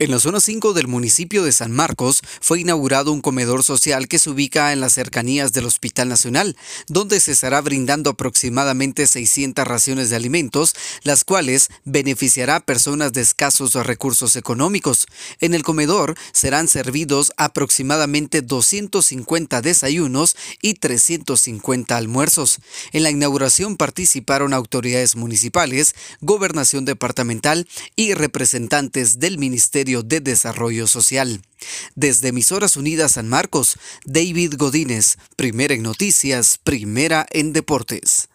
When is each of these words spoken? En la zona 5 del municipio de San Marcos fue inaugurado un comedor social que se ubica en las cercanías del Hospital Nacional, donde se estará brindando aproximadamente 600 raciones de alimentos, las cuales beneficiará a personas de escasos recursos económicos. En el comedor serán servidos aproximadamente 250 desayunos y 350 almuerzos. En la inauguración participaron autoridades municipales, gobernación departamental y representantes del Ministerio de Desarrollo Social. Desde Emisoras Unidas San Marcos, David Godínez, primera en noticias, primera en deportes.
En 0.00 0.10
la 0.10 0.18
zona 0.18 0.40
5 0.40 0.72
del 0.72 0.88
municipio 0.88 1.44
de 1.44 1.52
San 1.52 1.72
Marcos 1.72 2.22
fue 2.40 2.60
inaugurado 2.60 3.12
un 3.12 3.20
comedor 3.20 3.62
social 3.62 4.08
que 4.08 4.18
se 4.18 4.30
ubica 4.30 4.72
en 4.72 4.80
las 4.80 4.94
cercanías 4.94 5.52
del 5.52 5.66
Hospital 5.66 6.08
Nacional, 6.08 6.56
donde 6.88 7.20
se 7.20 7.32
estará 7.32 7.60
brindando 7.60 8.08
aproximadamente 8.08 9.06
600 9.06 9.68
raciones 9.68 10.08
de 10.08 10.16
alimentos, 10.16 10.74
las 11.02 11.24
cuales 11.24 11.68
beneficiará 11.84 12.56
a 12.56 12.60
personas 12.60 13.12
de 13.12 13.20
escasos 13.20 13.74
recursos 13.74 14.36
económicos. 14.36 15.06
En 15.38 15.52
el 15.52 15.64
comedor 15.64 16.14
serán 16.32 16.68
servidos 16.68 17.34
aproximadamente 17.36 18.40
250 18.40 19.60
desayunos 19.60 20.34
y 20.62 20.76
350 20.76 21.94
almuerzos. 21.94 22.60
En 22.92 23.02
la 23.02 23.10
inauguración 23.10 23.76
participaron 23.76 24.54
autoridades 24.54 25.14
municipales, 25.14 25.94
gobernación 26.22 26.86
departamental 26.86 27.68
y 27.96 28.14
representantes 28.14 29.18
del 29.18 29.36
Ministerio 29.36 29.89
de 29.98 30.20
Desarrollo 30.20 30.86
Social. 30.86 31.42
Desde 31.94 32.28
Emisoras 32.28 32.76
Unidas 32.76 33.12
San 33.12 33.28
Marcos, 33.28 33.76
David 34.04 34.54
Godínez, 34.56 35.18
primera 35.36 35.74
en 35.74 35.82
noticias, 35.82 36.58
primera 36.62 37.26
en 37.30 37.52
deportes. 37.52 38.28